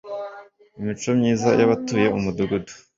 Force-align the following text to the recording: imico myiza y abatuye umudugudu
imico 0.79 1.09
myiza 1.17 1.49
y 1.59 1.63
abatuye 1.65 2.07
umudugudu 2.17 2.71